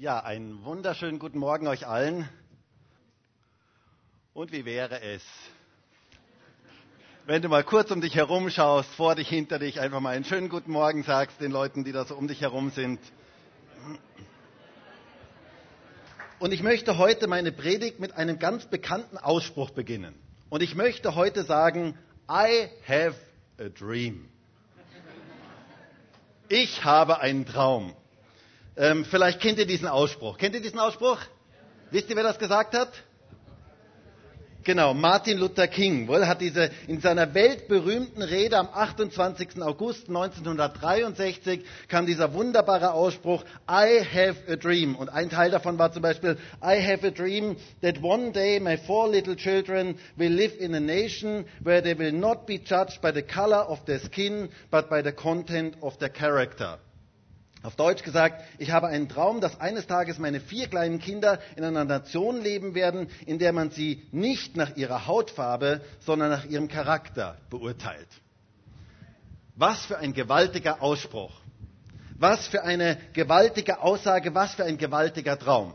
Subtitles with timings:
[0.00, 2.28] Ja, einen wunderschönen guten Morgen euch allen.
[4.32, 5.24] Und wie wäre es,
[7.26, 10.24] wenn du mal kurz um dich herum schaust, vor dich, hinter dich, einfach mal einen
[10.24, 13.00] schönen guten Morgen sagst den Leuten, die da so um dich herum sind.
[16.38, 20.14] Und ich möchte heute meine Predigt mit einem ganz bekannten Ausspruch beginnen.
[20.48, 21.98] Und ich möchte heute sagen,
[22.30, 23.16] I have
[23.58, 24.28] a dream.
[26.48, 27.96] Ich habe einen Traum.
[28.78, 30.38] Ähm, vielleicht kennt ihr diesen Ausspruch.
[30.38, 31.18] Kennt ihr diesen Ausspruch?
[31.90, 32.92] Wisst ihr, wer das gesagt hat?
[34.62, 39.62] Genau, Martin Luther King wohl, hat diese in seiner weltberühmten Rede am 28.
[39.62, 45.90] August 1963 kam dieser wunderbare Ausspruch I have a dream und ein Teil davon war
[45.90, 50.54] zum Beispiel I have a dream that one day my four little children will live
[50.60, 54.50] in a nation where they will not be judged by the color of their skin
[54.70, 56.78] but by the content of their character.
[57.62, 61.64] Auf Deutsch gesagt, ich habe einen Traum, dass eines Tages meine vier kleinen Kinder in
[61.64, 66.68] einer Nation leben werden, in der man sie nicht nach ihrer Hautfarbe, sondern nach ihrem
[66.68, 68.08] Charakter beurteilt.
[69.56, 71.32] Was für ein gewaltiger Ausspruch.
[72.16, 75.74] Was für eine gewaltige Aussage, was für ein gewaltiger Traum.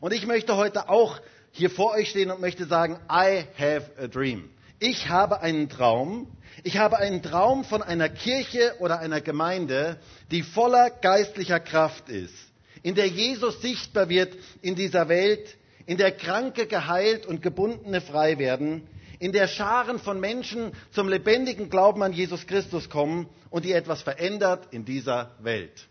[0.00, 4.06] Und ich möchte heute auch hier vor euch stehen und möchte sagen, I have a
[4.06, 4.48] dream.
[4.80, 6.28] Ich habe einen Traum.
[6.62, 9.98] Ich habe einen Traum von einer Kirche oder einer Gemeinde,
[10.30, 12.34] die voller geistlicher Kraft ist,
[12.82, 15.56] in der Jesus sichtbar wird in dieser Welt,
[15.86, 18.86] in der Kranke geheilt und Gebundene frei werden,
[19.18, 24.02] in der Scharen von Menschen zum lebendigen Glauben an Jesus Christus kommen und die etwas
[24.02, 25.88] verändert in dieser Welt.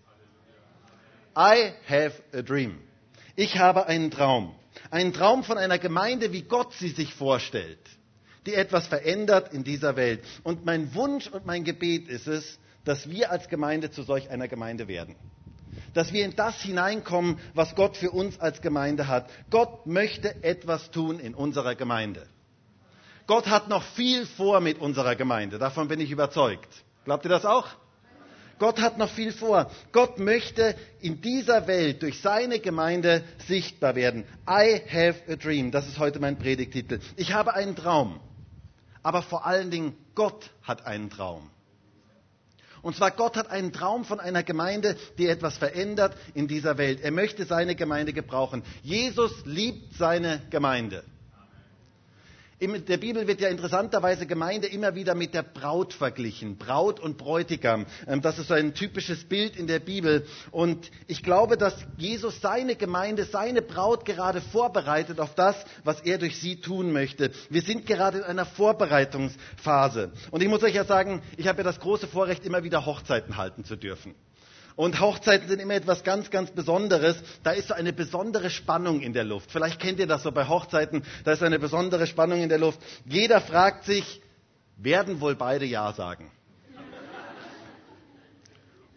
[1.37, 2.79] I have a dream.
[3.35, 4.55] Ich habe einen Traum.
[4.91, 7.79] Einen Traum von einer Gemeinde, wie Gott sie sich vorstellt
[8.47, 10.23] die etwas verändert in dieser Welt.
[10.43, 14.47] Und mein Wunsch und mein Gebet ist es, dass wir als Gemeinde zu solch einer
[14.47, 15.15] Gemeinde werden.
[15.93, 19.29] Dass wir in das hineinkommen, was Gott für uns als Gemeinde hat.
[19.49, 22.25] Gott möchte etwas tun in unserer Gemeinde.
[23.27, 25.59] Gott hat noch viel vor mit unserer Gemeinde.
[25.59, 26.69] Davon bin ich überzeugt.
[27.03, 27.67] Glaubt ihr das auch?
[28.59, 29.69] Gott hat noch viel vor.
[29.91, 34.23] Gott möchte in dieser Welt durch seine Gemeinde sichtbar werden.
[34.49, 35.71] I have a dream.
[35.71, 36.99] Das ist heute mein Predigtitel.
[37.17, 38.19] Ich habe einen Traum
[39.07, 41.49] aber vor allen Dingen Gott hat einen Traum.
[42.81, 46.99] Und zwar Gott hat einen Traum von einer Gemeinde, die etwas verändert in dieser Welt.
[46.99, 48.63] Er möchte seine Gemeinde gebrauchen.
[48.83, 51.05] Jesus liebt seine Gemeinde.
[52.59, 56.57] In der Bibel wird ja interessanterweise Gemeinde immer wieder mit der Braut verglichen.
[56.57, 57.85] Braut und Bräutigam.
[58.07, 60.25] Ähm, das ist so ein typisches Bild in der Bibel.
[60.49, 66.17] Und ich glaube, dass Jesus seine Gemeinde, seine Braut gerade vorbereitet auf das, was er
[66.17, 67.29] durch sie tun möchte.
[67.51, 70.11] Wir sind gerade in einer Vorbereitungsphase.
[70.31, 73.37] Und ich muss euch ja sagen, ich habe ja das große Vorrecht, immer wieder Hochzeiten
[73.37, 74.15] halten zu dürfen.
[74.77, 77.17] Und Hochzeiten sind immer etwas ganz, ganz Besonderes.
[77.41, 79.51] Da ist so eine besondere Spannung in der Luft.
[79.51, 81.03] Vielleicht kennt ihr das so bei Hochzeiten.
[81.23, 82.79] Da ist eine besondere Spannung in der Luft.
[83.03, 84.21] Jeder fragt sich,
[84.77, 86.31] werden wohl beide Ja sagen?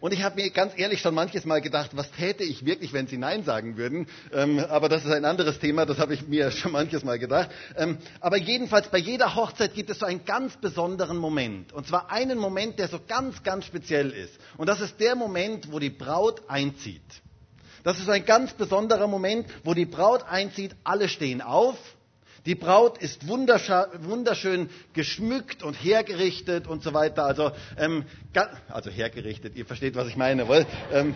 [0.01, 3.05] Und ich habe mir ganz ehrlich schon manches Mal gedacht, was täte ich wirklich, wenn
[3.05, 4.07] sie Nein sagen würden.
[4.33, 7.51] Ähm, aber das ist ein anderes Thema, das habe ich mir schon manches Mal gedacht.
[7.77, 11.71] Ähm, aber jedenfalls bei jeder Hochzeit gibt es so einen ganz besonderen Moment.
[11.71, 14.33] Und zwar einen Moment, der so ganz, ganz speziell ist.
[14.57, 17.03] Und das ist der Moment, wo die Braut einzieht.
[17.83, 20.75] Das ist ein ganz besonderer Moment, wo die Braut einzieht.
[20.83, 21.77] Alle stehen auf
[22.45, 27.25] die Braut ist wunderschön geschmückt und hergerichtet und so weiter.
[27.25, 28.05] Also, ähm,
[28.69, 30.65] also hergerichtet, ihr versteht, was ich meine, wohl?
[30.91, 31.15] Ähm,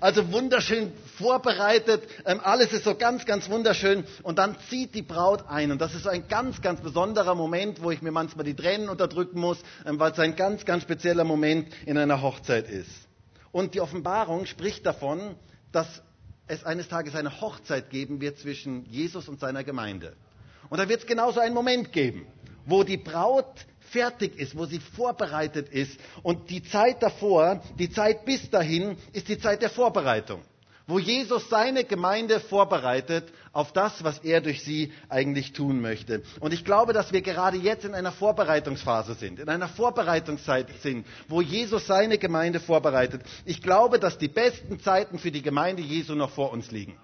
[0.00, 4.04] also wunderschön vorbereitet, ähm, alles ist so ganz, ganz wunderschön.
[4.22, 5.70] Und dann zieht die Braut ein.
[5.70, 9.38] Und das ist ein ganz, ganz besonderer Moment, wo ich mir manchmal die Tränen unterdrücken
[9.38, 12.90] muss, ähm, weil es ein ganz, ganz spezieller Moment in einer Hochzeit ist.
[13.52, 15.34] Und die Offenbarung spricht davon,
[15.70, 16.02] dass
[16.50, 20.14] es eines Tages eine Hochzeit geben wird zwischen Jesus und seiner Gemeinde.
[20.68, 22.26] Und da wird es genauso einen Moment geben,
[22.66, 25.98] wo die Braut fertig ist, wo sie vorbereitet ist.
[26.22, 30.42] Und die Zeit davor, die Zeit bis dahin, ist die Zeit der Vorbereitung
[30.90, 36.22] wo Jesus seine Gemeinde vorbereitet auf das, was er durch sie eigentlich tun möchte.
[36.40, 41.06] Und ich glaube, dass wir gerade jetzt in einer Vorbereitungsphase sind, in einer Vorbereitungszeit sind,
[41.28, 43.22] wo Jesus seine Gemeinde vorbereitet.
[43.44, 46.96] Ich glaube, dass die besten Zeiten für die Gemeinde Jesu noch vor uns liegen.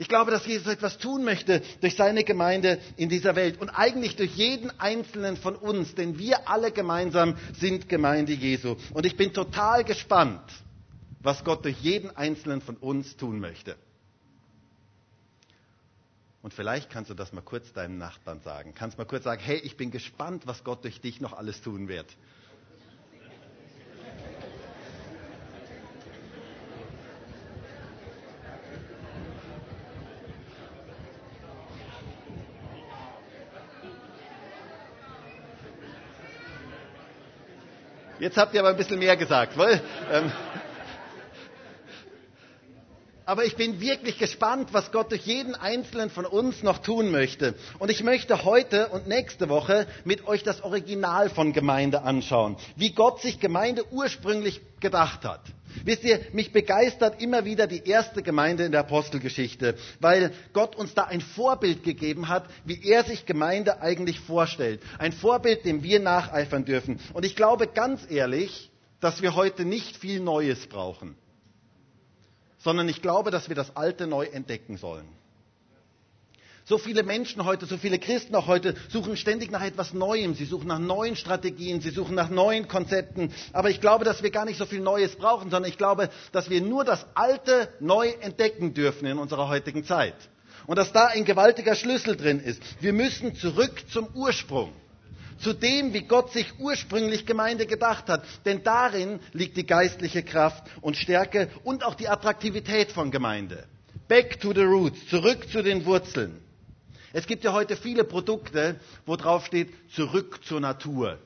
[0.00, 4.14] Ich glaube, dass Jesus etwas tun möchte durch seine Gemeinde in dieser Welt und eigentlich
[4.16, 8.76] durch jeden einzelnen von uns, denn wir alle gemeinsam sind Gemeinde Jesu.
[8.94, 10.40] Und ich bin total gespannt,
[11.28, 13.76] was Gott durch jeden einzelnen von uns tun möchte.
[16.40, 18.72] Und vielleicht kannst du das mal kurz deinem Nachbarn sagen.
[18.74, 21.86] Kannst mal kurz sagen, hey, ich bin gespannt, was Gott durch dich noch alles tun
[21.86, 22.06] wird.
[38.18, 39.82] Jetzt habt ihr aber ein bisschen mehr gesagt, weil.
[40.10, 40.32] Ähm,
[43.28, 47.54] aber ich bin wirklich gespannt, was Gott durch jeden einzelnen von uns noch tun möchte.
[47.78, 52.92] Und ich möchte heute und nächste Woche mit euch das Original von Gemeinde anschauen, wie
[52.92, 55.42] Gott sich Gemeinde ursprünglich gedacht hat.
[55.84, 60.94] Wisst ihr, mich begeistert immer wieder die erste Gemeinde in der Apostelgeschichte, weil Gott uns
[60.94, 64.80] da ein Vorbild gegeben hat, wie er sich Gemeinde eigentlich vorstellt.
[64.98, 66.98] Ein Vorbild, dem wir nacheifern dürfen.
[67.12, 68.70] Und ich glaube ganz ehrlich,
[69.00, 71.14] dass wir heute nicht viel Neues brauchen
[72.58, 75.08] sondern ich glaube, dass wir das Alte neu entdecken sollen.
[76.64, 80.34] So viele Menschen heute, so viele Christen auch heute suchen ständig nach etwas Neuem.
[80.34, 83.32] Sie suchen nach neuen Strategien, sie suchen nach neuen Konzepten.
[83.54, 86.50] Aber ich glaube, dass wir gar nicht so viel Neues brauchen, sondern ich glaube, dass
[86.50, 90.14] wir nur das Alte neu entdecken dürfen in unserer heutigen Zeit.
[90.66, 92.62] Und dass da ein gewaltiger Schlüssel drin ist.
[92.82, 94.74] Wir müssen zurück zum Ursprung
[95.38, 98.24] zu dem, wie Gott sich ursprünglich Gemeinde gedacht hat.
[98.44, 103.64] Denn darin liegt die geistliche Kraft und Stärke und auch die Attraktivität von Gemeinde.
[104.08, 106.38] Back to the roots, zurück zu den Wurzeln.
[107.12, 108.76] Es gibt ja heute viele Produkte,
[109.06, 111.18] wo drauf steht, zurück zur Natur.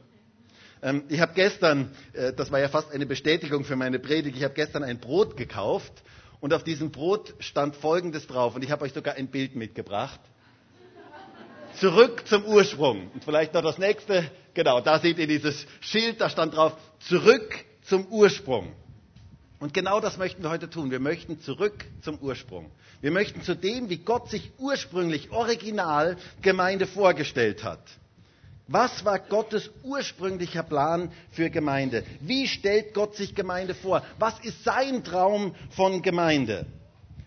[0.83, 4.45] Ähm, ich habe gestern, äh, das war ja fast eine Bestätigung für meine Predigt, ich
[4.45, 5.93] habe gestern ein Brot gekauft
[6.41, 10.21] und auf diesem Brot stand Folgendes drauf und ich habe euch sogar ein Bild mitgebracht.
[11.83, 13.11] Zurück zum Ursprung.
[13.13, 14.31] Und vielleicht noch das nächste.
[14.55, 18.73] Genau, da seht ihr dieses Schild, da stand drauf, zurück zum Ursprung.
[19.59, 20.93] Und genau das möchten wir heute tun.
[20.93, 22.71] Wir möchten zurück zum Ursprung.
[23.01, 27.83] Wir möchten zu dem, wie Gott sich ursprünglich, original Gemeinde vorgestellt hat.
[28.69, 32.05] Was war Gottes ursprünglicher Plan für Gemeinde?
[32.21, 34.05] Wie stellt Gott sich Gemeinde vor?
[34.21, 36.65] Was ist sein Traum von Gemeinde?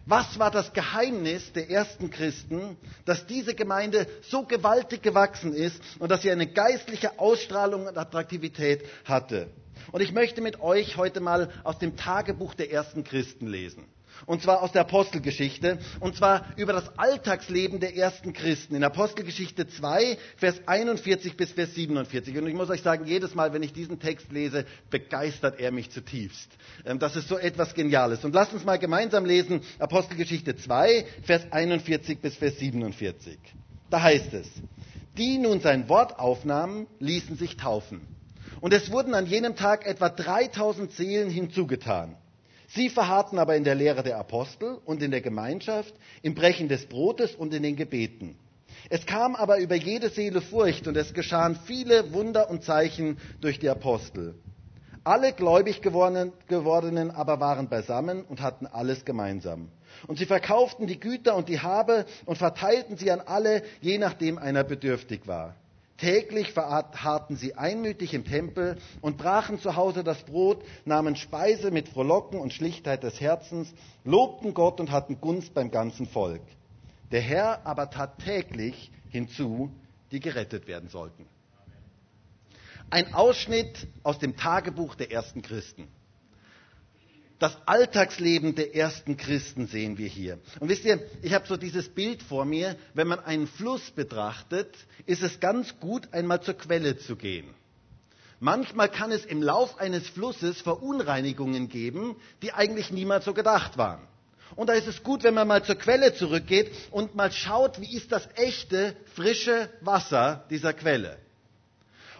[0.07, 6.11] Was war das Geheimnis der ersten Christen, dass diese Gemeinde so gewaltig gewachsen ist und
[6.11, 9.49] dass sie eine geistliche Ausstrahlung und Attraktivität hatte?
[9.91, 13.85] Und ich möchte mit euch heute mal aus dem Tagebuch der ersten Christen lesen.
[14.25, 15.79] Und zwar aus der Apostelgeschichte.
[15.99, 18.75] Und zwar über das Alltagsleben der ersten Christen.
[18.75, 22.37] In Apostelgeschichte 2, Vers 41 bis Vers 47.
[22.37, 25.91] Und ich muss euch sagen, jedes Mal, wenn ich diesen Text lese, begeistert er mich
[25.91, 26.49] zutiefst.
[26.85, 28.23] Ähm, das ist so etwas Geniales.
[28.23, 29.61] Und lasst uns mal gemeinsam lesen.
[29.79, 33.37] Apostelgeschichte 2, Vers 41 bis Vers 47.
[33.89, 34.47] Da heißt es,
[35.17, 38.01] die nun sein Wort aufnahmen, ließen sich taufen.
[38.61, 42.17] Und es wurden an jenem Tag etwa 3000 Seelen hinzugetan.
[42.75, 46.85] Sie verharrten aber in der Lehre der Apostel und in der Gemeinschaft, im Brechen des
[46.87, 48.37] Brotes und in den Gebeten.
[48.89, 53.59] Es kam aber über jede Seele Furcht und es geschahen viele Wunder und Zeichen durch
[53.59, 54.35] die Apostel.
[55.05, 59.69] Alle gläubig gewordenen aber waren beisammen und hatten alles gemeinsam.
[60.07, 64.37] Und sie verkauften die Güter und die Habe und verteilten sie an alle, je nachdem
[64.37, 65.55] einer bedürftig war.
[65.97, 71.87] Täglich verharrten sie einmütig im Tempel und brachen zu Hause das Brot, nahmen Speise mit
[71.87, 76.41] Frohlocken und Schlichtheit des Herzens, lobten Gott und hatten Gunst beim ganzen Volk.
[77.11, 79.71] Der Herr aber tat täglich hinzu,
[80.11, 81.27] die gerettet werden sollten.
[82.89, 85.87] Ein Ausschnitt aus dem Tagebuch der ersten Christen.
[87.37, 90.39] Das Alltagsleben der ersten Christen sehen wir hier.
[90.59, 94.73] Und wisst ihr, ich habe so dieses Bild vor mir, wenn man einen Fluss betrachtet,
[95.05, 97.53] ist es ganz gut, einmal zur Quelle zu gehen.
[98.39, 104.07] Manchmal kann es im Lauf eines Flusses Verunreinigungen geben, die eigentlich niemals so gedacht waren.
[104.55, 107.95] Und da ist es gut, wenn man mal zur Quelle zurückgeht und mal schaut, wie
[107.95, 111.17] ist das echte, frische Wasser dieser Quelle.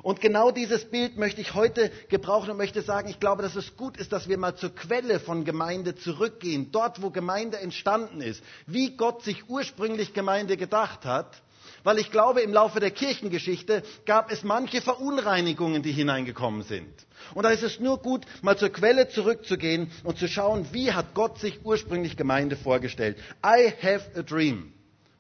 [0.02, 3.76] Und genau dieses Bild möchte ich heute gebrauchen und möchte sagen, ich glaube, dass es
[3.78, 8.44] gut ist, dass wir mal zur Quelle von Gemeinde zurückgehen, dort, wo Gemeinde entstanden ist,
[8.68, 11.42] wie Gott sich ursprünglich Gemeinde gedacht hat.
[11.84, 16.92] Weil ich glaube, im Laufe der Kirchengeschichte gab es manche Verunreinigungen, die hineingekommen sind.
[17.36, 21.14] Und da ist es nur gut, mal zur Quelle zurückzugehen und zu schauen, wie hat
[21.14, 23.18] Gott sich ursprünglich Gemeinde vorgestellt.
[23.46, 24.74] I have a dream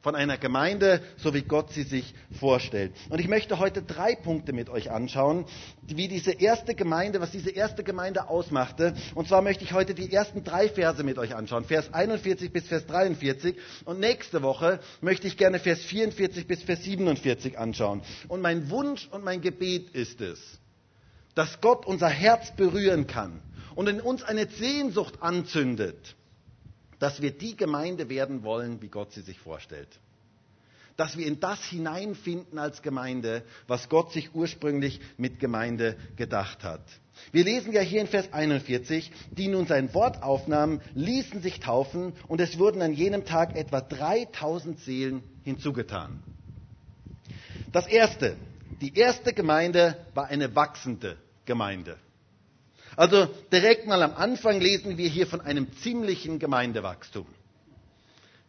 [0.05, 2.93] von einer Gemeinde, so wie Gott sie sich vorstellt.
[3.09, 5.45] Und ich möchte heute drei Punkte mit euch anschauen,
[5.81, 8.93] wie diese erste Gemeinde, was diese erste Gemeinde ausmachte.
[9.15, 12.67] Und zwar möchte ich heute die ersten drei Verse mit euch anschauen, Vers 41 bis
[12.67, 13.55] Vers 43.
[13.85, 18.03] Und nächste Woche möchte ich gerne Vers 44 bis Vers 47 anschauen.
[18.27, 20.39] Und mein Wunsch und mein Gebet ist es,
[21.33, 23.41] dass Gott unser Herz berühren kann
[23.73, 26.15] und in uns eine Sehnsucht anzündet
[27.05, 29.99] dass wir die Gemeinde werden wollen, wie Gott sie sich vorstellt.
[30.97, 36.81] Dass wir in das hineinfinden als Gemeinde, was Gott sich ursprünglich mit Gemeinde gedacht hat.
[37.31, 42.13] Wir lesen ja hier in Vers 41, die nun sein Wort aufnahmen, ließen sich taufen
[42.27, 46.23] und es wurden an jenem Tag etwa 3000 Seelen hinzugetan.
[47.71, 48.35] Das erste,
[48.81, 51.97] die erste Gemeinde war eine wachsende Gemeinde.
[52.95, 57.27] Also direkt mal am Anfang lesen wir hier von einem ziemlichen Gemeindewachstum.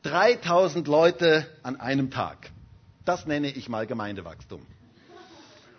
[0.02, 2.50] 3000 Leute an einem Tag.
[3.04, 4.62] Das nenne ich mal Gemeindewachstum.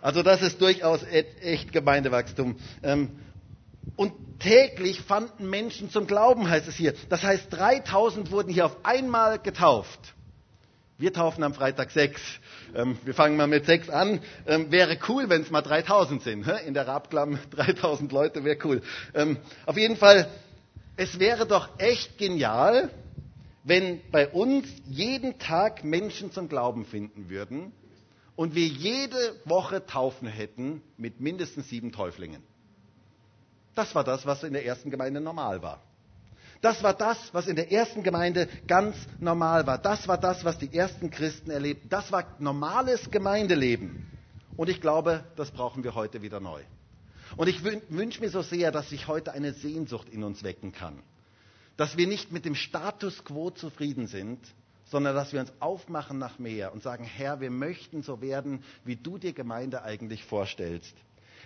[0.00, 2.56] Also das ist durchaus e-, echt Gemeindewachstum.
[2.82, 3.18] Ähm,
[3.96, 6.94] und täglich fanden Menschen zum Glauben, heißt es hier.
[7.08, 10.14] Das heißt, 3000 wurden hier auf einmal getauft.
[10.98, 12.20] Wir taufen am Freitag sechs.
[12.74, 14.20] Ähm, wir fangen mal mit sechs an.
[14.46, 16.46] Ähm, wäre cool, wenn es mal 3000 sind.
[16.66, 18.82] In der Rabklamm 3000 Leute wäre cool.
[19.64, 20.28] Auf jeden Fall,
[20.96, 22.90] es wäre doch echt genial,
[23.62, 27.72] wenn bei uns jeden Tag Menschen zum Glauben finden würden
[28.34, 32.42] und wir jede Woche Taufen hätten mit mindestens sieben Täuflingen.
[33.74, 35.82] Das war das, was in der ersten Gemeinde normal war.
[36.60, 39.78] Das war das, was in der ersten Gemeinde ganz normal war.
[39.78, 41.88] Das war das, was die ersten Christen erlebten.
[41.88, 44.06] Das war normales Gemeindeleben.
[44.56, 46.60] Und ich glaube, das brauchen wir heute wieder neu.
[47.36, 51.02] Und ich wünsche mir so sehr, dass sich heute eine Sehnsucht in uns wecken kann
[51.78, 54.40] dass wir nicht mit dem Status quo zufrieden sind,
[54.86, 58.96] sondern dass wir uns aufmachen nach mehr und sagen, Herr, wir möchten so werden, wie
[58.96, 60.94] du dir Gemeinde eigentlich vorstellst.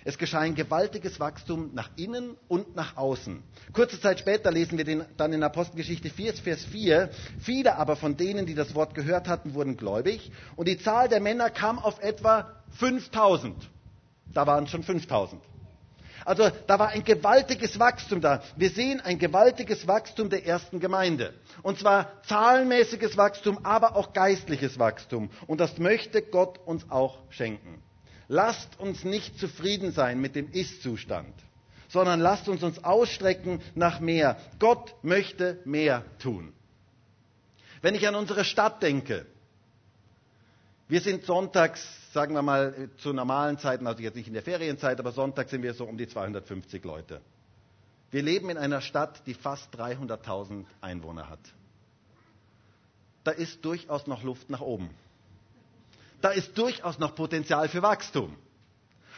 [0.04, 3.42] Es geschah ein gewaltiges Wachstum nach innen und nach außen.
[3.72, 7.10] Kurze Zeit später lesen wir den, dann in Apostelgeschichte 4, Vers 4.
[7.40, 11.20] Viele aber von denen, die das Wort gehört hatten, wurden gläubig und die Zahl der
[11.20, 13.54] Männer kam auf etwa 5000.
[14.32, 15.40] Da waren schon 5000.
[16.24, 18.42] Also da war ein gewaltiges Wachstum da.
[18.56, 21.34] Wir sehen ein gewaltiges Wachstum der ersten Gemeinde.
[21.62, 25.30] Und zwar zahlenmäßiges Wachstum, aber auch geistliches Wachstum.
[25.46, 27.82] Und das möchte Gott uns auch schenken.
[28.32, 31.34] Lasst uns nicht zufrieden sein mit dem Ist-Zustand,
[31.88, 34.38] sondern lasst uns uns ausstrecken nach mehr.
[34.58, 36.54] Gott möchte mehr tun.
[37.82, 39.26] Wenn ich an unsere Stadt denke,
[40.88, 44.98] wir sind sonntags sagen wir mal, zu normalen Zeiten, also jetzt nicht in der Ferienzeit,
[45.00, 47.20] aber Sonntag sind wir so um die 250 Leute.
[48.10, 51.40] Wir leben in einer Stadt, die fast 300.000 Einwohner hat.
[53.24, 54.90] Da ist durchaus noch Luft nach oben.
[56.22, 58.34] Da ist durchaus noch Potenzial für Wachstum.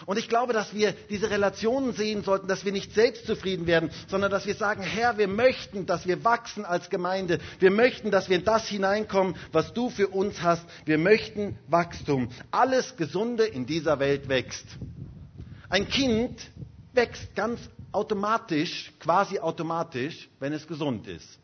[0.07, 4.31] Und ich glaube, dass wir diese Relationen sehen sollten, dass wir nicht selbstzufrieden werden, sondern
[4.31, 7.39] dass wir sagen, Herr, wir möchten, dass wir wachsen als Gemeinde.
[7.61, 10.65] Wir möchten, dass wir in das hineinkommen, was du für uns hast.
[10.85, 12.29] Wir möchten Wachstum.
[12.51, 14.67] Alles Gesunde in dieser Welt wächst.
[15.69, 16.51] Ein Kind
[16.93, 17.61] wächst ganz
[17.93, 21.39] automatisch, quasi automatisch, wenn es gesund ist.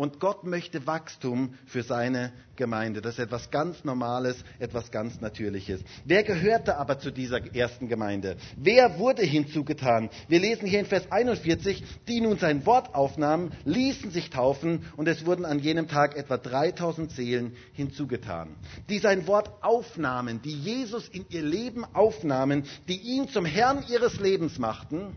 [0.00, 3.02] Und Gott möchte Wachstum für seine Gemeinde.
[3.02, 5.82] Das ist etwas ganz Normales, etwas ganz Natürliches.
[6.06, 8.38] Wer gehörte aber zu dieser ersten Gemeinde?
[8.56, 10.08] Wer wurde hinzugetan?
[10.26, 15.06] Wir lesen hier in Vers 41, die nun sein Wort aufnahmen, ließen sich taufen und
[15.06, 18.56] es wurden an jenem Tag etwa 3000 Seelen hinzugetan.
[18.88, 24.18] Die sein Wort aufnahmen, die Jesus in ihr Leben aufnahmen, die ihn zum Herrn ihres
[24.18, 25.14] Lebens machten.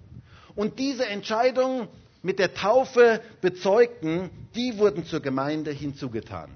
[0.56, 1.88] Und diese Entscheidung
[2.24, 6.50] mit der Taufe bezeugten, die wurden zur Gemeinde hinzugetan.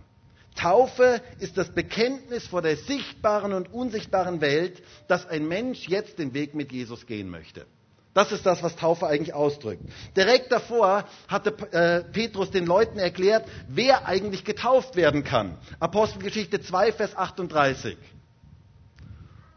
[0.56, 6.34] Taufe ist das Bekenntnis vor der sichtbaren und unsichtbaren Welt, dass ein Mensch jetzt den
[6.34, 7.68] Weg mit Jesus gehen möchte.
[8.16, 9.84] Das ist das, was Taufe eigentlich ausdrückt.
[10.16, 15.56] Direkt davor hatte äh, Petrus den Leuten erklärt, wer eigentlich getauft werden kann.
[15.80, 17.96] Apostelgeschichte 2, Vers 38.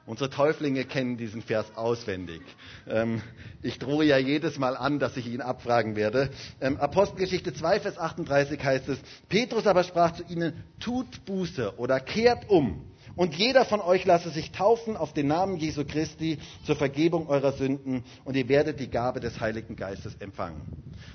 [0.07, 2.41] Unsere Täuflinge kennen diesen Vers auswendig.
[2.89, 3.23] Ähm,
[3.63, 6.31] ich drohe ja jedes Mal an, dass ich ihn abfragen werde.
[6.61, 12.01] Ähm, Apostelgeschichte 2, Vers 38 heißt es, Petrus aber sprach zu ihnen, tut Buße oder
[12.01, 12.90] kehrt um
[13.21, 17.53] und jeder von euch lasse sich taufen auf den Namen Jesu Christi zur Vergebung eurer
[17.53, 20.63] Sünden und ihr werdet die Gabe des Heiligen Geistes empfangen.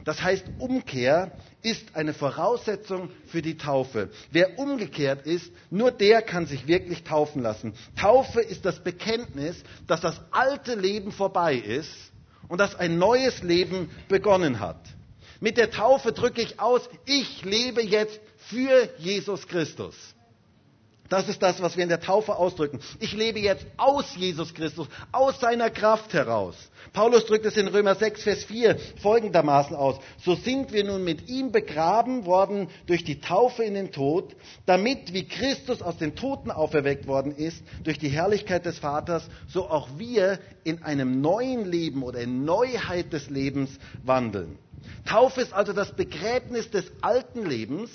[0.03, 1.31] Das heißt, Umkehr
[1.63, 4.11] ist eine Voraussetzung für die Taufe.
[4.29, 7.73] Wer umgekehrt ist, nur der kann sich wirklich taufen lassen.
[7.95, 11.89] Taufe ist das Bekenntnis, dass das alte Leben vorbei ist
[12.49, 14.81] und dass ein neues Leben begonnen hat.
[15.39, 20.14] Mit der Taufe drücke ich aus, ich lebe jetzt für Jesus Christus.
[21.09, 22.79] Das ist das, was wir in der Taufe ausdrücken.
[22.99, 26.55] Ich lebe jetzt aus Jesus Christus, aus seiner Kraft heraus.
[26.93, 29.99] Paulus drückt es in Römer 6, Vers 4 folgendermaßen aus.
[30.23, 34.35] So sind wir nun mit ihm begraben worden durch die Taufe in den Tod,
[34.65, 39.69] damit, wie Christus aus den Toten auferweckt worden ist, durch die Herrlichkeit des Vaters, so
[39.69, 43.69] auch wir in einem neuen Leben oder in Neuheit des Lebens
[44.03, 44.57] wandeln.
[45.05, 47.91] Taufe ist also das Begräbnis des alten Lebens,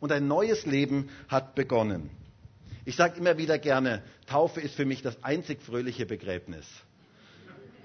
[0.00, 2.10] und ein neues Leben hat begonnen.
[2.84, 6.66] Ich sage immer wieder gerne, Taufe ist für mich das einzig fröhliche Begräbnis.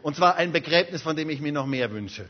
[0.01, 2.27] Und zwar ein Begräbnis, von dem ich mir noch mehr wünsche.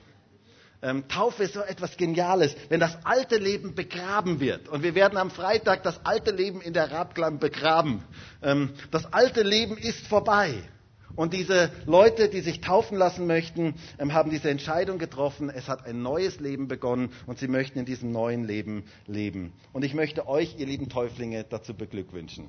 [0.81, 4.67] Ähm, Taufe ist so etwas Geniales, wenn das alte Leben begraben wird.
[4.67, 8.03] Und wir werden am Freitag das alte Leben in der Radklamm begraben.
[8.41, 10.53] Ähm, das alte Leben ist vorbei.
[11.15, 15.49] Und diese Leute, die sich taufen lassen möchten, ähm, haben diese Entscheidung getroffen.
[15.49, 19.53] Es hat ein neues Leben begonnen und sie möchten in diesem neuen Leben leben.
[19.73, 22.47] Und ich möchte euch, ihr lieben Täuflinge, dazu beglückwünschen.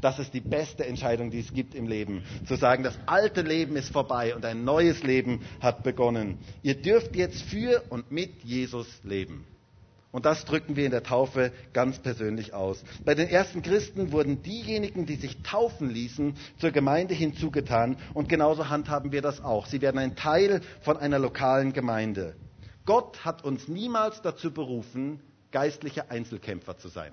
[0.00, 2.22] Das ist die beste Entscheidung, die es gibt im Leben.
[2.46, 6.38] Zu sagen, das alte Leben ist vorbei und ein neues Leben hat begonnen.
[6.62, 9.44] Ihr dürft jetzt für und mit Jesus leben.
[10.16, 12.82] Und das drücken wir in der Taufe ganz persönlich aus.
[13.04, 17.98] Bei den ersten Christen wurden diejenigen, die sich taufen ließen, zur Gemeinde hinzugetan.
[18.14, 19.66] Und genauso handhaben wir das auch.
[19.66, 22.34] Sie werden ein Teil von einer lokalen Gemeinde.
[22.86, 25.20] Gott hat uns niemals dazu berufen,
[25.50, 27.12] geistliche Einzelkämpfer zu sein.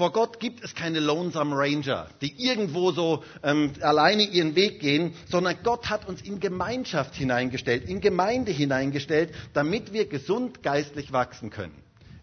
[0.00, 5.12] Vor Gott gibt es keine Lonesome Ranger, die irgendwo so ähm, alleine ihren Weg gehen,
[5.28, 11.50] sondern Gott hat uns in Gemeinschaft hineingestellt, in Gemeinde hineingestellt, damit wir gesund geistlich wachsen
[11.50, 11.74] können.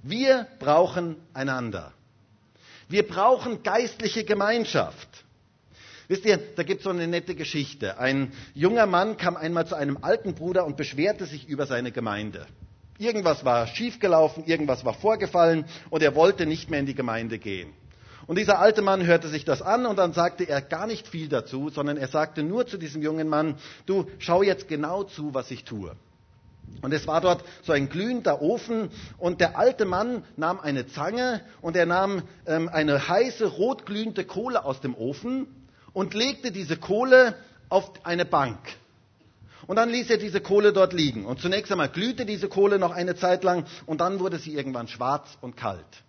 [0.01, 1.93] Wir brauchen einander.
[2.89, 5.23] Wir brauchen geistliche Gemeinschaft.
[6.07, 7.99] Wisst ihr, da gibt es so eine nette Geschichte.
[7.99, 12.47] Ein junger Mann kam einmal zu einem alten Bruder und beschwerte sich über seine Gemeinde.
[12.99, 17.73] Irgendwas war schiefgelaufen, irgendwas war vorgefallen und er wollte nicht mehr in die Gemeinde gehen.
[18.25, 21.29] Und dieser alte Mann hörte sich das an und dann sagte er gar nicht viel
[21.29, 25.49] dazu, sondern er sagte nur zu diesem jungen Mann, du schau jetzt genau zu, was
[25.49, 25.95] ich tue.
[26.81, 31.41] Und es war dort so ein glühender Ofen und der alte Mann nahm eine Zange
[31.61, 35.47] und er nahm ähm, eine heiße, rotglühende Kohle aus dem Ofen
[35.93, 37.35] und legte diese Kohle
[37.69, 38.59] auf eine Bank.
[39.65, 41.25] Und dann ließ er diese Kohle dort liegen.
[41.25, 44.87] Und zunächst einmal glühte diese Kohle noch eine Zeit lang und dann wurde sie irgendwann
[44.87, 46.03] schwarz und kalt.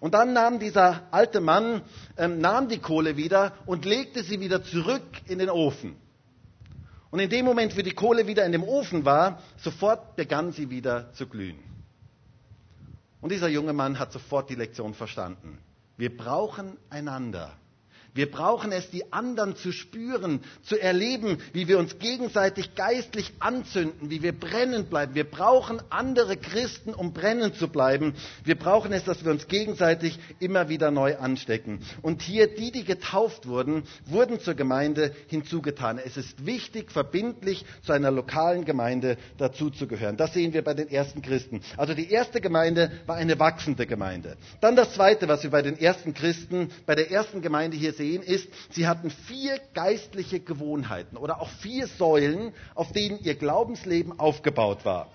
[0.00, 1.80] Und dann nahm dieser alte Mann,
[2.18, 5.96] ähm, nahm die Kohle wieder und legte sie wieder zurück in den Ofen.
[7.10, 10.68] Und in dem Moment, wie die Kohle wieder in dem Ofen war, sofort begann sie
[10.68, 11.58] wieder zu glühen.
[13.20, 15.58] Und dieser junge Mann hat sofort die Lektion verstanden.
[15.96, 17.52] Wir brauchen einander.
[18.14, 24.08] Wir brauchen es, die anderen zu spüren, zu erleben, wie wir uns gegenseitig geistlich anzünden,
[24.08, 25.16] wie wir brennend bleiben.
[25.16, 28.14] Wir brauchen andere Christen, um brennend zu bleiben.
[28.44, 31.80] Wir brauchen es, dass wir uns gegenseitig immer wieder neu anstecken.
[32.02, 35.98] Und hier, die, die getauft wurden, wurden zur Gemeinde hinzugetan.
[35.98, 40.16] Es ist wichtig, verbindlich zu einer lokalen Gemeinde dazuzugehören.
[40.16, 41.62] Das sehen wir bei den ersten Christen.
[41.76, 44.36] Also die erste Gemeinde war eine wachsende Gemeinde.
[44.60, 48.03] Dann das zweite, was wir bei den ersten Christen, bei der ersten Gemeinde hier sehen,
[48.04, 54.18] sehen, ist, sie hatten vier geistliche Gewohnheiten oder auch vier Säulen, auf denen ihr Glaubensleben
[54.18, 55.10] aufgebaut war.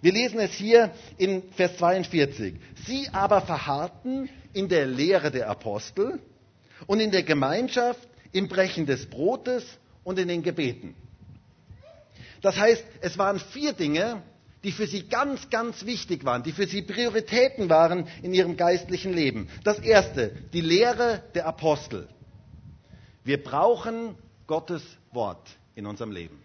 [0.00, 2.54] Wir lesen es hier in Vers 42.
[2.86, 6.20] Sie aber verharrten in der Lehre der Apostel
[6.86, 9.64] und in der Gemeinschaft, im Brechen des Brotes
[10.04, 10.94] und in den Gebeten.
[12.40, 14.22] Das heißt, es waren vier Dinge,
[14.64, 19.12] die für sie ganz, ganz wichtig waren, die für sie Prioritäten waren in ihrem geistlichen
[19.12, 19.48] Leben.
[19.64, 22.08] Das erste, die Lehre der Apostel.
[23.24, 24.82] Wir brauchen Gottes
[25.12, 26.42] Wort in unserem Leben.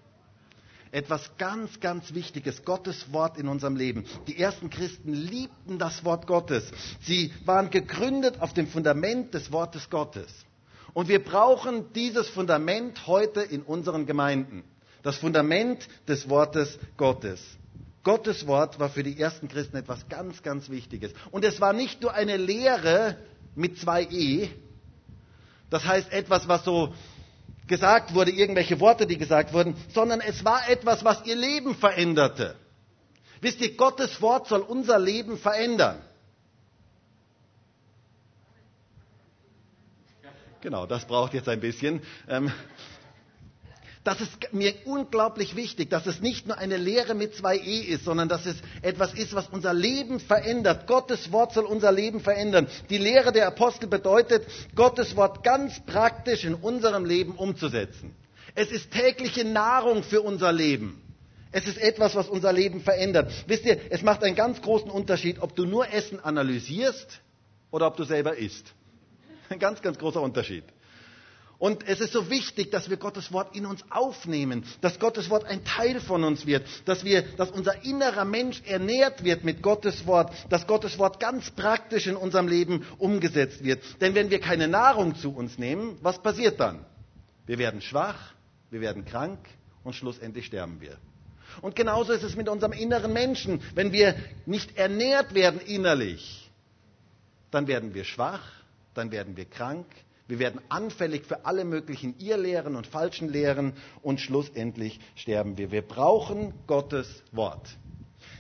[0.92, 4.06] Etwas ganz, ganz Wichtiges, Gottes Wort in unserem Leben.
[4.28, 6.72] Die ersten Christen liebten das Wort Gottes.
[7.02, 10.28] Sie waren gegründet auf dem Fundament des Wortes Gottes.
[10.94, 14.64] Und wir brauchen dieses Fundament heute in unseren Gemeinden.
[15.04, 17.42] Das Fundament des Wortes Gottes.
[18.04, 21.12] Gottes Wort war für die ersten Christen etwas ganz, ganz Wichtiges.
[21.32, 23.18] Und es war nicht nur eine Lehre
[23.56, 24.50] mit zwei E,
[25.70, 26.94] das heißt etwas, was so
[27.68, 32.56] gesagt wurde, irgendwelche Worte, die gesagt wurden, sondern es war etwas, was ihr Leben veränderte.
[33.42, 36.02] Wisst ihr, Gottes Wort soll unser Leben verändern.
[40.62, 42.02] Genau, das braucht jetzt ein bisschen.
[42.28, 42.52] Ähm,
[44.08, 48.06] das ist mir unglaublich wichtig, dass es nicht nur eine Lehre mit zwei E ist,
[48.06, 50.88] sondern dass es etwas ist, was unser Leben verändert.
[50.88, 52.68] Gottes Wort soll unser Leben verändern.
[52.90, 58.16] Die Lehre der Apostel bedeutet, Gottes Wort ganz praktisch in unserem Leben umzusetzen.
[58.56, 61.02] Es ist tägliche Nahrung für unser Leben.
[61.52, 63.30] Es ist etwas, was unser Leben verändert.
[63.48, 67.20] Wisst ihr, es macht einen ganz großen Unterschied, ob du nur Essen analysierst
[67.72, 68.74] oder ob du selber isst.
[69.50, 70.64] Ein ganz, ganz großer Unterschied.
[71.60, 75.46] Und es ist so wichtig, dass wir Gottes Wort in uns aufnehmen, dass Gottes Wort
[75.46, 80.06] ein Teil von uns wird, dass wir, dass unser innerer Mensch ernährt wird mit Gottes
[80.06, 83.84] Wort, dass Gottes Wort ganz praktisch in unserem Leben umgesetzt wird.
[84.02, 86.86] Denn wenn wir keine Nahrung zu uns nehmen, was passiert dann?
[87.48, 88.34] Wir werden schwach,
[88.70, 89.40] wir werden krank
[89.84, 90.98] und schlussendlich sterben wir.
[91.62, 93.62] Und genauso ist es mit unserem inneren Menschen.
[93.74, 94.16] Wenn wir
[94.46, 96.52] nicht ernährt werden innerlich,
[97.50, 98.44] dann werden wir schwach,
[98.94, 99.88] dann werden wir krank,
[100.28, 105.72] wir werden anfällig für alle möglichen Irrlehren und falschen Lehren und schlussendlich sterben wir.
[105.72, 107.68] Wir brauchen Gottes Wort.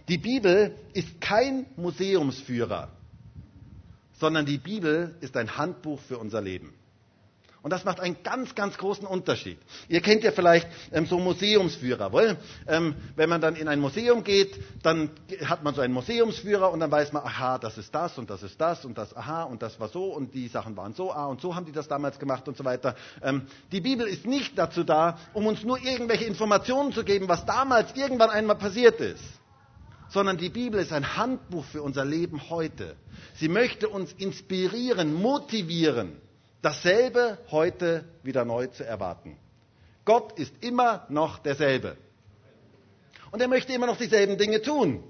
[0.10, 2.90] Die Bibel ist kein Museumsführer,
[4.20, 6.74] sondern die Bibel ist ein Handbuch für unser Leben.
[7.68, 9.58] Und das macht einen ganz, ganz großen Unterschied.
[9.90, 12.38] Ihr kennt ja vielleicht ähm, so Museumsführer, wohl?
[12.66, 15.10] Ähm, wenn man dann in ein Museum geht, dann
[15.44, 18.42] hat man so einen Museumsführer und dann weiß man, aha, das ist das und das
[18.42, 21.26] ist das und das, aha, und das war so und die Sachen waren so, ah,
[21.26, 22.96] und so haben die das damals gemacht und so weiter.
[23.22, 27.46] Ähm, die Bibel ist nicht dazu da, um uns nur irgendwelche Informationen zu geben, was
[27.46, 29.22] damals irgendwann einmal passiert ist
[30.10, 32.96] sondern die Bibel ist ein Handbuch für unser Leben heute.
[33.36, 36.14] Sie möchte uns inspirieren, motivieren,
[36.62, 39.38] dasselbe heute wieder neu zu erwarten.
[40.06, 41.98] Gott ist immer noch derselbe.
[43.32, 45.04] Und er möchte immer noch dieselben Dinge tun.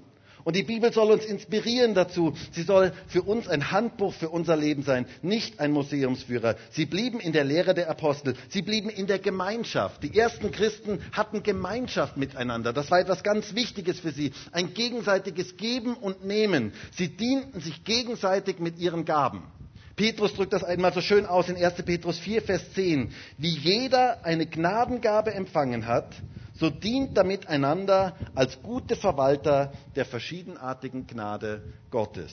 [0.44, 2.34] Und die Bibel soll uns inspirieren dazu.
[2.52, 6.56] Sie soll für uns ein Handbuch für unser Leben sein, nicht ein Museumsführer.
[6.70, 8.34] Sie blieben in der Lehre der Apostel.
[8.48, 10.02] Sie blieben in der Gemeinschaft.
[10.02, 12.72] Die ersten Christen hatten Gemeinschaft miteinander.
[12.72, 14.32] Das war etwas ganz Wichtiges für sie.
[14.52, 16.72] Ein gegenseitiges Geben und Nehmen.
[16.96, 19.42] Sie dienten sich gegenseitig mit ihren Gaben.
[19.98, 21.74] Petrus drückt das einmal so schön aus in 1.
[21.82, 23.10] Petrus 4, Vers 10.
[23.36, 26.14] Wie jeder eine Gnadengabe empfangen hat,
[26.54, 32.32] so dient damit einander als gute Verwalter der verschiedenartigen Gnade Gottes.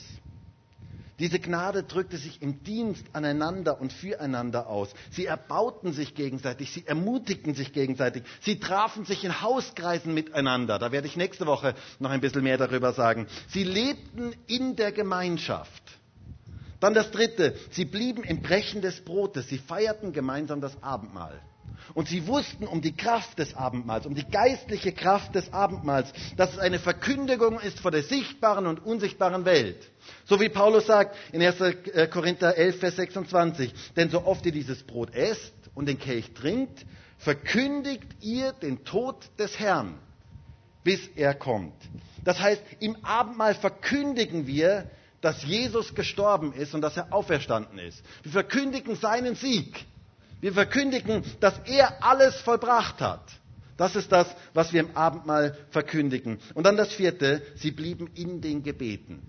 [1.18, 4.90] Diese Gnade drückte sich im Dienst aneinander und füreinander aus.
[5.10, 10.78] Sie erbauten sich gegenseitig, sie ermutigten sich gegenseitig, sie trafen sich in Hauskreisen miteinander.
[10.78, 13.26] Da werde ich nächste Woche noch ein bisschen mehr darüber sagen.
[13.48, 15.82] Sie lebten in der Gemeinschaft.
[16.80, 21.40] Dann das Dritte, sie blieben im Brechen des Brotes, sie feierten gemeinsam das Abendmahl.
[21.94, 26.52] Und sie wussten um die Kraft des Abendmahls, um die geistliche Kraft des Abendmahls, dass
[26.52, 29.90] es eine Verkündigung ist vor der sichtbaren und unsichtbaren Welt.
[30.24, 31.60] So wie Paulus sagt in 1.
[31.60, 36.32] Äh, Korinther 11, Vers 26, denn so oft ihr dieses Brot esst und den Kelch
[36.34, 36.84] trinkt,
[37.18, 39.98] verkündigt ihr den Tod des Herrn,
[40.82, 41.74] bis er kommt.
[42.24, 48.02] Das heißt, im Abendmahl verkündigen wir dass Jesus gestorben ist und dass er auferstanden ist.
[48.22, 49.84] Wir verkündigen seinen Sieg.
[50.40, 53.22] Wir verkündigen, dass er alles vollbracht hat.
[53.76, 56.38] Das ist das, was wir im Abendmahl verkündigen.
[56.54, 59.22] Und dann das vierte, sie blieben in den Gebeten.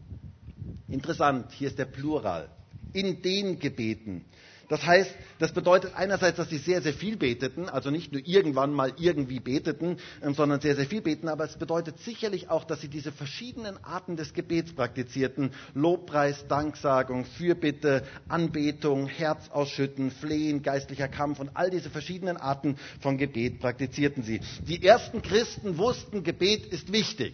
[0.88, 2.50] Interessant, hier ist der Plural.
[2.93, 4.26] In den Gebeten.
[4.69, 8.73] Das heißt, das bedeutet einerseits, dass sie sehr, sehr viel beteten, also nicht nur irgendwann
[8.73, 12.82] mal irgendwie beteten, ähm, sondern sehr, sehr viel beten, aber es bedeutet sicherlich auch, dass
[12.82, 15.51] sie diese verschiedenen Arten des Gebets praktizierten.
[15.73, 23.17] Lobpreis, Danksagung, Fürbitte, Anbetung, Herz ausschütten, Flehen, geistlicher Kampf und all diese verschiedenen Arten von
[23.17, 24.41] Gebet praktizierten sie.
[24.67, 27.34] Die ersten Christen wussten, Gebet ist wichtig.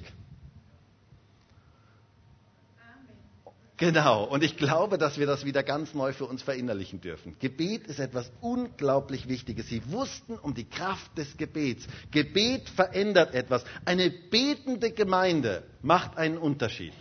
[3.84, 7.36] Genau, und ich glaube, dass wir das wieder ganz neu für uns verinnerlichen dürfen.
[7.40, 9.68] Gebet ist etwas unglaublich Wichtiges.
[9.68, 11.86] Sie wussten um die Kraft des Gebets.
[12.10, 13.66] Gebet verändert etwas.
[13.84, 16.94] Eine betende Gemeinde macht einen Unterschied.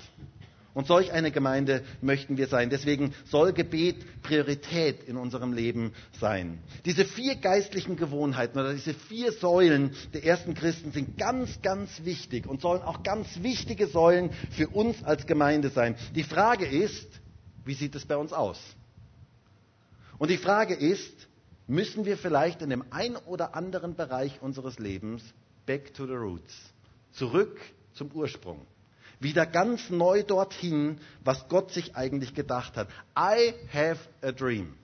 [0.75, 2.71] Und solch eine Gemeinde möchten wir sein.
[2.71, 6.59] Deswegen soll Gebet Priorität in unserem Leben sein.
[6.87, 12.47] Diese vier geistlichen Gewohnheiten oder diese vier Säulen der ersten Christen sind ganz, ganz wichtig
[12.47, 15.95] und sollen auch ganz wichtige Säulen für uns als Gemeinde sein.
[16.15, 17.09] Die Frage ist,
[17.67, 18.59] wie sieht es bei uns aus?
[20.17, 21.29] Und die Frage ist,
[21.67, 25.23] müssen wir vielleicht in dem einen oder anderen Bereich unseres Lebens
[25.67, 26.55] back to the roots,
[27.13, 27.61] zurück
[27.93, 28.67] zum Ursprung
[29.23, 32.89] wieder ganz neu dorthin, was Gott sich eigentlich gedacht hat.
[33.17, 34.75] I have a dream.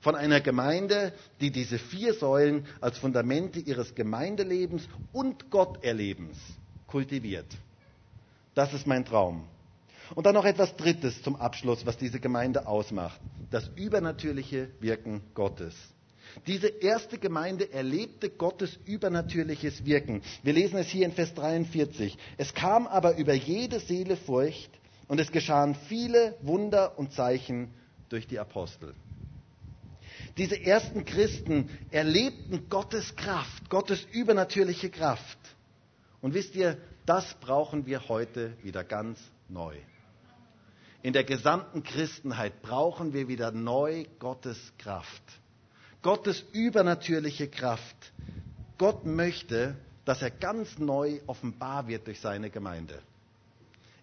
[0.00, 6.38] Von einer Gemeinde, die diese vier Säulen als Fundamente ihres Gemeindelebens und Gotterlebens
[6.86, 7.46] kultiviert.
[8.54, 9.44] Das ist mein Traum.
[10.14, 13.20] Und dann noch etwas Drittes zum Abschluss, was diese Gemeinde ausmacht.
[13.50, 15.74] Das übernatürliche Wirken Gottes.
[16.46, 20.22] Diese erste Gemeinde erlebte Gottes übernatürliches Wirken.
[20.42, 22.16] Wir lesen es hier in Vers 43.
[22.38, 24.70] Es kam aber über jede Seele Furcht
[25.08, 27.74] und es geschahen viele Wunder und Zeichen
[28.08, 28.94] durch die Apostel.
[30.36, 35.38] Diese ersten Christen erlebten Gottes Kraft, Gottes übernatürliche Kraft.
[36.20, 39.76] Und wisst ihr, das brauchen wir heute wieder ganz neu.
[41.02, 45.22] In der gesamten Christenheit brauchen wir wieder neu Gottes Kraft.
[46.02, 48.12] Gottes übernatürliche Kraft.
[48.78, 53.00] Gott möchte, dass er ganz neu offenbar wird durch seine Gemeinde.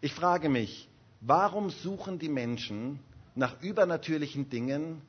[0.02, 0.88] Ich frage mich,
[1.22, 3.00] warum suchen die Menschen
[3.36, 5.02] nach übernatürlichen Dingen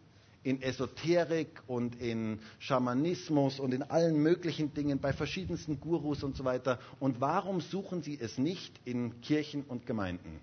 [0.42, 6.44] in Esoterik und in Schamanismus und in allen möglichen Dingen bei verschiedensten Gurus und so
[6.44, 6.78] weiter.
[7.00, 10.40] Und warum suchen sie es nicht in Kirchen und Gemeinden?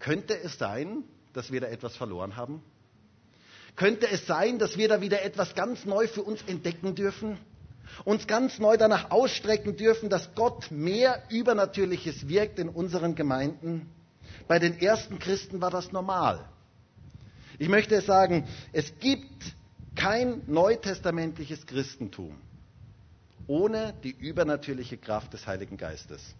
[0.00, 2.60] Könnte es sein, dass wir da etwas verloren haben?
[3.76, 7.38] Könnte es sein, dass wir da wieder etwas ganz neu für uns entdecken dürfen?
[8.04, 13.88] Uns ganz neu danach ausstrecken dürfen, dass Gott mehr Übernatürliches wirkt in unseren Gemeinden?
[14.48, 16.44] Bei den ersten Christen war das normal.
[17.58, 19.54] Ich möchte sagen, es gibt
[19.94, 22.36] Kein neutestamentliches Christentum
[23.46, 26.34] ohne die übernatürliche Kraft des Heiligen Geistes.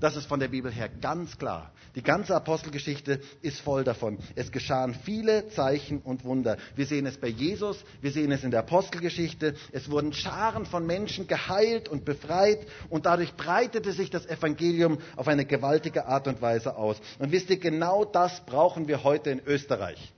[0.00, 1.72] Das ist von der Bibel her ganz klar.
[1.94, 4.18] Die ganze Apostelgeschichte ist voll davon.
[4.36, 6.56] Es geschahen viele Zeichen und Wunder.
[6.76, 9.54] Wir sehen es bei Jesus, wir sehen es in der Apostelgeschichte.
[9.72, 15.26] Es wurden Scharen von Menschen geheilt und befreit und dadurch breitete sich das Evangelium auf
[15.26, 17.00] eine gewaltige Art und Weise aus.
[17.18, 20.12] Und wisst ihr, genau das brauchen wir heute in Österreich.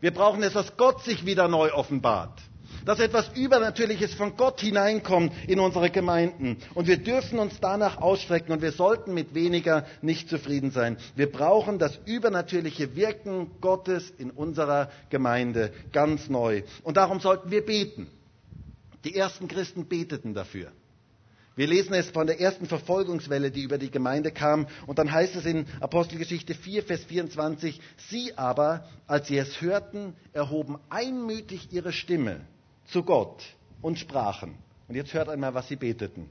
[0.00, 2.42] Wir brauchen es, dass Gott sich wieder neu offenbart
[2.86, 6.58] dass etwas Übernatürliches von Gott hineinkommt in unsere Gemeinden.
[6.74, 10.96] Und wir dürfen uns danach ausstrecken und wir sollten mit weniger nicht zufrieden sein.
[11.16, 16.62] Wir brauchen das übernatürliche Wirken Gottes in unserer Gemeinde ganz neu.
[16.84, 18.06] Und darum sollten wir beten.
[19.04, 20.68] Die ersten Christen beteten dafür.
[21.56, 24.66] Wir lesen es von der ersten Verfolgungswelle, die über die Gemeinde kam.
[24.86, 30.12] Und dann heißt es in Apostelgeschichte 4, Vers 24, Sie aber, als sie es hörten,
[30.34, 32.40] erhoben einmütig ihre Stimme
[32.86, 33.42] zu Gott
[33.82, 34.56] und sprachen.
[34.88, 36.28] Und jetzt hört einmal, was sie beteten.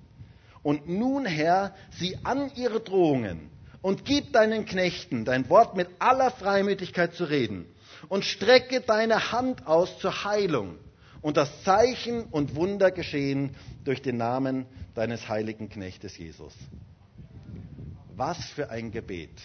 [0.63, 3.49] Und nun, Herr, sieh an ihre Drohungen
[3.81, 7.67] und gib deinen Knechten dein Wort mit aller Freimütigkeit zu reden
[8.09, 10.77] und strecke deine Hand aus zur Heilung
[11.21, 14.65] und das Zeichen und Wunder geschehen durch den Namen
[14.95, 16.53] deines heiligen Knechtes Jesus.
[18.15, 19.39] Was für ein Gebet.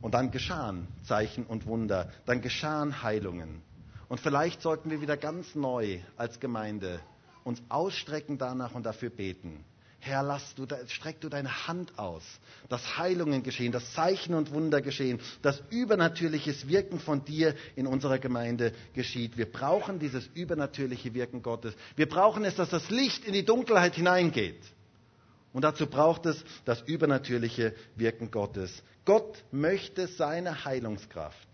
[0.00, 3.62] Und dann geschahen Zeichen und Wunder, dann geschahen Heilungen.
[4.08, 7.00] Und vielleicht sollten wir wieder ganz neu als Gemeinde
[7.44, 9.64] uns ausstrecken danach und dafür beten.
[10.00, 12.22] Herr, lass du, streck du deine Hand aus,
[12.68, 18.18] dass Heilungen geschehen, dass Zeichen und Wunder geschehen, dass übernatürliches Wirken von dir in unserer
[18.18, 19.38] Gemeinde geschieht.
[19.38, 21.74] Wir brauchen dieses übernatürliche Wirken Gottes.
[21.96, 24.60] Wir brauchen es, dass das Licht in die Dunkelheit hineingeht.
[25.54, 28.82] Und dazu braucht es das übernatürliche Wirken Gottes.
[29.06, 31.48] Gott möchte seine Heilungskraft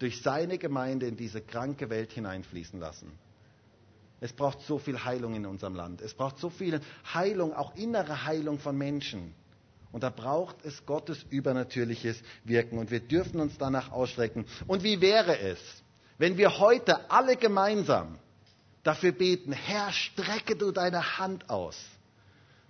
[0.00, 3.12] durch seine Gemeinde in diese kranke Welt hineinfließen lassen.
[4.20, 6.00] Es braucht so viel Heilung in unserem Land.
[6.00, 6.80] Es braucht so viel
[7.14, 9.34] Heilung, auch innere Heilung von Menschen.
[9.92, 12.78] Und da braucht es Gottes übernatürliches Wirken.
[12.78, 14.46] Und wir dürfen uns danach ausstrecken.
[14.66, 15.58] Und wie wäre es,
[16.18, 18.18] wenn wir heute alle gemeinsam
[18.82, 21.78] dafür beten, Herr, strecke du deine Hand aus,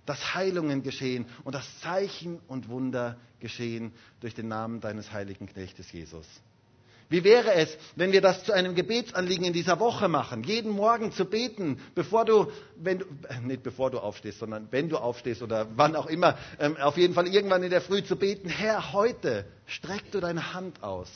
[0.05, 5.91] dass Heilungen geschehen und dass Zeichen und Wunder geschehen durch den Namen deines heiligen Knechtes
[5.91, 6.25] Jesus.
[7.11, 11.11] Wie wäre es, wenn wir das zu einem Gebetsanliegen in dieser Woche machen, jeden Morgen
[11.11, 12.47] zu beten, bevor du,
[12.77, 16.37] wenn du, äh, nicht bevor du aufstehst, sondern wenn du aufstehst oder wann auch immer,
[16.57, 20.53] ähm, auf jeden Fall irgendwann in der Früh zu beten, Herr, heute streck du deine
[20.53, 21.09] Hand aus,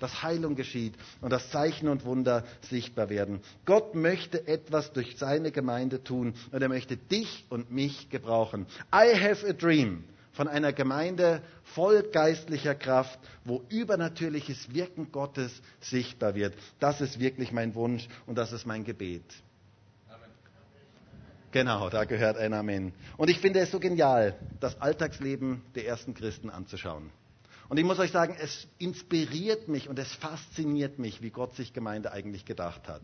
[0.00, 3.40] dass Heilung geschieht und dass Zeichen und Wunder sichtbar werden.
[3.66, 8.66] Gott möchte etwas durch seine Gemeinde tun und er möchte dich und mich gebrauchen.
[8.92, 10.02] I have a dream
[10.36, 16.54] von einer Gemeinde voll geistlicher Kraft, wo übernatürliches Wirken Gottes sichtbar wird.
[16.78, 19.24] Das ist wirklich mein Wunsch und das ist mein Gebet.
[20.08, 20.28] Amen.
[21.52, 22.92] Genau, da gehört ein Amen.
[23.16, 27.10] Und ich finde es so genial, das Alltagsleben der ersten Christen anzuschauen.
[27.70, 31.72] Und ich muss euch sagen, es inspiriert mich und es fasziniert mich, wie Gott sich
[31.72, 33.02] Gemeinde eigentlich gedacht hat.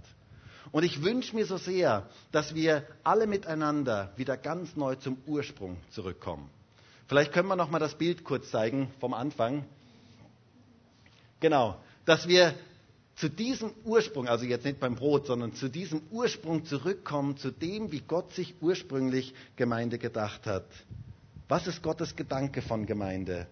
[0.71, 5.79] Und ich wünsche mir so sehr, dass wir alle miteinander wieder ganz neu zum Ursprung
[5.91, 6.51] zurückkommen.
[7.09, 9.65] Vielleicht können wir noch mal das Bild kurz zeigen vom Anfang.
[11.41, 12.55] Genau, dass wir
[13.17, 17.93] zu diesem Ursprung, also jetzt nicht beim Brot, sondern zu diesem Ursprung zurückkommen, zu dem,
[17.93, 20.65] wie Gott sich ursprünglich Gemeinde gedacht hat.
[21.49, 23.47] Was ist Gottes Gedanke von Gemeinde?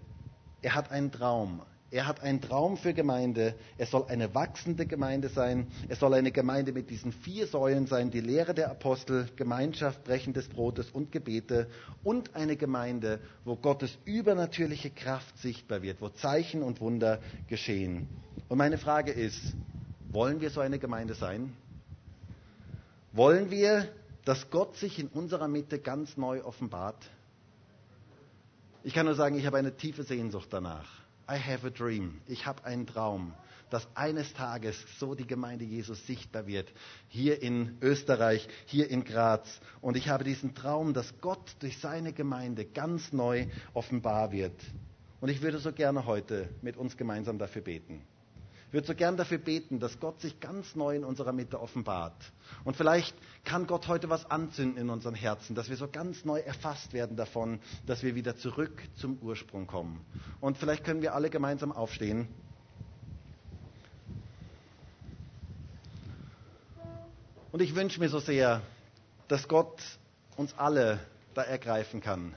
[0.62, 3.56] Er hat einen Traum, er hat einen Traum für Gemeinde.
[3.76, 5.66] Es soll eine wachsende Gemeinde sein.
[5.88, 8.12] Es soll eine Gemeinde mit diesen vier Säulen sein.
[8.12, 11.66] Die Lehre der Apostel, Gemeinschaft, Brechen des Brotes und Gebete.
[12.04, 18.08] Und eine Gemeinde, wo Gottes übernatürliche Kraft sichtbar wird, wo Zeichen und Wunder geschehen.
[18.48, 19.40] Und meine Frage ist,
[20.10, 21.52] wollen wir so eine Gemeinde sein?
[23.12, 23.88] Wollen wir,
[24.24, 27.10] dass Gott sich in unserer Mitte ganz neu offenbart?
[28.84, 30.99] Ich kann nur sagen, ich habe eine tiefe Sehnsucht danach.
[31.30, 32.20] I have a dream.
[32.26, 33.32] Ich habe einen Traum,
[33.70, 36.72] dass eines Tages so die Gemeinde Jesus sichtbar wird.
[37.06, 39.60] Hier in Österreich, hier in Graz.
[39.80, 44.60] Und ich habe diesen Traum, dass Gott durch seine Gemeinde ganz neu offenbar wird.
[45.20, 48.02] Und ich würde so gerne heute mit uns gemeinsam dafür beten.
[48.70, 52.14] Ich würde so gern dafür beten, dass Gott sich ganz neu in unserer Mitte offenbart.
[52.62, 56.38] Und vielleicht kann Gott heute was anzünden in unseren Herzen, dass wir so ganz neu
[56.38, 60.00] erfasst werden davon, dass wir wieder zurück zum Ursprung kommen.
[60.40, 62.28] Und vielleicht können wir alle gemeinsam aufstehen.
[67.50, 68.62] Und ich wünsche mir so sehr,
[69.26, 69.82] dass Gott
[70.36, 71.00] uns alle
[71.34, 72.36] da ergreifen kann.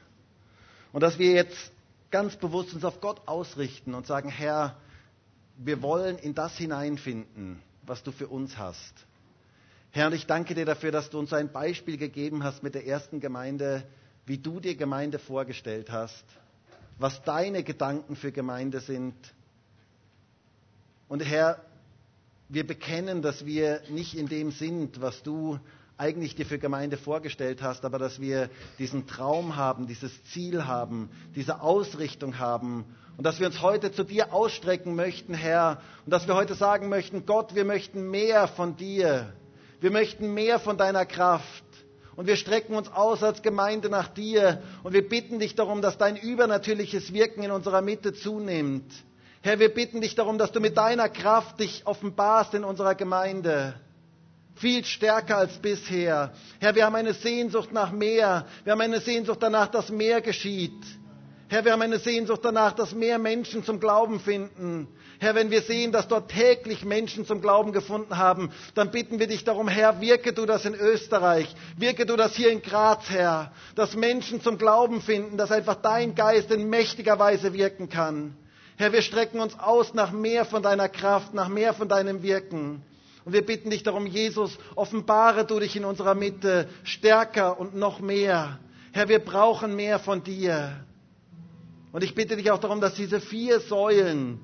[0.93, 1.71] Und dass wir jetzt
[2.09, 4.75] ganz bewusst uns auf Gott ausrichten und sagen, Herr,
[5.65, 8.93] wir wollen in das hineinfinden, was du für uns hast.
[9.91, 13.19] Herr, ich danke dir dafür, dass du uns ein Beispiel gegeben hast mit der ersten
[13.19, 13.83] Gemeinde,
[14.25, 16.23] wie du dir Gemeinde vorgestellt hast,
[16.97, 19.13] was deine Gedanken für Gemeinde sind.
[21.07, 21.61] Und Herr,
[22.49, 25.59] wir bekennen, dass wir nicht in dem sind, was du
[25.97, 28.49] eigentlich dir für Gemeinde vorgestellt hast, aber dass wir
[28.79, 32.85] diesen Traum haben, dieses Ziel haben, diese Ausrichtung haben
[33.17, 36.89] und dass wir uns heute zu dir ausstrecken möchten, Herr, und dass wir heute sagen
[36.89, 39.33] möchten, Gott, wir möchten mehr von dir,
[39.81, 41.63] wir möchten mehr von deiner Kraft.
[42.15, 45.97] Und wir strecken uns aus als Gemeinde nach dir und wir bitten dich darum, dass
[45.97, 48.91] dein übernatürliches Wirken in unserer Mitte zunimmt.
[49.41, 53.73] Herr, wir bitten dich darum, dass du mit deiner Kraft dich offenbarst in unserer Gemeinde
[54.55, 56.31] viel stärker als bisher.
[56.59, 58.45] Herr, wir haben eine Sehnsucht nach mehr.
[58.63, 60.79] Wir haben eine Sehnsucht danach, dass mehr geschieht.
[61.53, 64.87] Herr, wir haben eine Sehnsucht danach, dass mehr Menschen zum Glauben finden.
[65.19, 69.27] Herr, wenn wir sehen, dass dort täglich Menschen zum Glauben gefunden haben, dann bitten wir
[69.27, 73.51] dich darum, Herr, wirke du das in Österreich, wirke du das hier in Graz, Herr,
[73.75, 78.35] dass Menschen zum Glauben finden, dass einfach dein Geist in mächtiger Weise wirken kann.
[78.77, 82.81] Herr, wir strecken uns aus nach mehr von deiner Kraft, nach mehr von deinem Wirken.
[83.25, 87.99] Und wir bitten dich darum, Jesus, offenbare du dich in unserer Mitte stärker und noch
[87.99, 88.57] mehr.
[88.91, 90.83] Herr, wir brauchen mehr von dir.
[91.93, 94.39] Und ich bitte dich auch darum, dass diese vier Säulen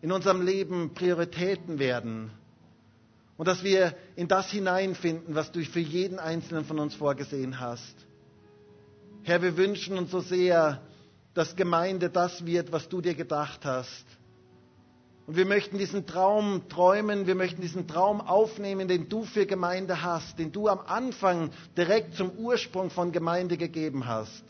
[0.00, 2.30] in unserem Leben Prioritäten werden.
[3.36, 7.94] Und dass wir in das hineinfinden, was du für jeden einzelnen von uns vorgesehen hast.
[9.22, 10.80] Herr, wir wünschen uns so sehr,
[11.34, 14.06] dass Gemeinde das wird, was du dir gedacht hast.
[15.26, 20.02] Und wir möchten diesen Traum träumen, wir möchten diesen Traum aufnehmen, den du für Gemeinde
[20.02, 24.42] hast, den du am Anfang direkt zum Ursprung von Gemeinde gegeben hast,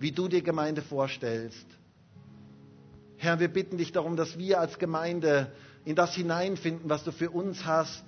[0.00, 1.64] wie du dir Gemeinde vorstellst.
[3.16, 5.52] Herr, wir bitten dich darum, dass wir als Gemeinde
[5.84, 8.04] in das hineinfinden, was du für uns hast,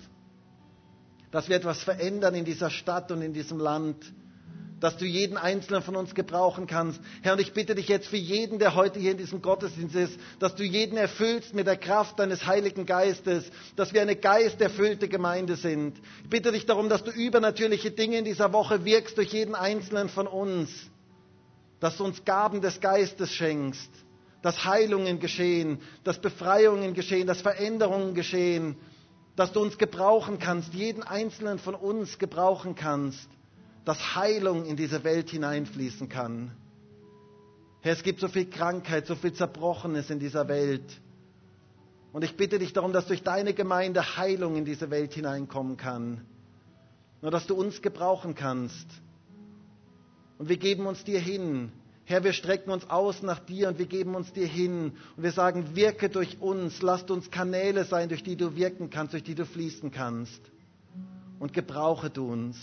[1.31, 4.13] dass wir etwas verändern in dieser Stadt und in diesem Land,
[4.79, 7.01] dass du jeden einzelnen von uns gebrauchen kannst.
[7.23, 10.19] Herr, und ich bitte dich jetzt für jeden, der heute hier in diesem Gottesdienst ist,
[10.39, 15.55] dass du jeden erfüllst mit der Kraft deines Heiligen Geistes, dass wir eine geisterfüllte Gemeinde
[15.55, 15.97] sind.
[16.23, 20.09] Ich bitte dich darum, dass du übernatürliche Dinge in dieser Woche wirkst durch jeden einzelnen
[20.09, 20.69] von uns,
[21.79, 23.89] dass du uns Gaben des Geistes schenkst,
[24.41, 28.75] dass Heilungen geschehen, dass Befreiungen geschehen, dass Veränderungen geschehen,
[29.35, 33.29] dass du uns gebrauchen kannst, jeden einzelnen von uns gebrauchen kannst
[33.87, 36.51] dass Heilung in diese Welt hineinfließen kann.
[37.79, 40.83] Herr, es gibt so viel Krankheit, so viel Zerbrochenes in dieser Welt.
[42.11, 46.25] Und ich bitte dich darum, dass durch deine Gemeinde Heilung in diese Welt hineinkommen kann.
[47.21, 48.87] Nur dass du uns gebrauchen kannst.
[50.37, 51.71] Und wir geben uns dir hin.
[52.09, 54.93] Herr, wir strecken uns aus nach dir und wir geben uns dir hin.
[55.17, 56.81] Und wir sagen, wirke durch uns.
[56.81, 60.39] Lasst uns Kanäle sein, durch die du wirken kannst, durch die du fließen kannst.
[61.37, 62.55] Und gebrauche du uns.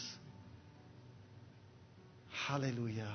[2.49, 3.13] Halleluja.